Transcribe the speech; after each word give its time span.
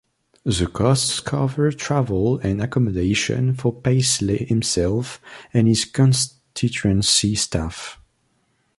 The 0.45 0.65
costs 0.65 1.19
covered 1.19 1.77
travel 1.77 2.39
and 2.39 2.59
accommodation 2.59 3.53
for 3.53 3.71
Paisley 3.71 4.45
himself 4.45 5.21
and 5.53 5.67
his 5.67 5.85
constituency 5.85 7.35
staff. 7.35 8.01